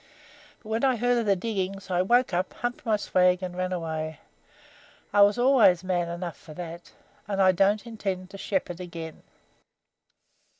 [0.63, 3.71] But when I heard of the diggings, I woke up, humped my swag, and ran
[3.71, 4.19] away
[5.13, 6.91] I was always man enough for that
[7.27, 9.21] and I don't intend to shepherd again."